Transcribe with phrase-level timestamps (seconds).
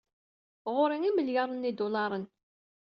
[0.75, 2.25] Ɣur-i imelyaren n yidularen.